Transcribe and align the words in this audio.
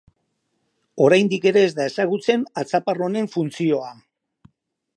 Oraindik 1.07 1.45
ere 1.51 1.61
ez 1.67 1.73
da 1.79 1.87
ezagutzen 1.91 2.47
atzapar 2.63 3.03
honen 3.09 3.29
funtzioa. 3.35 3.93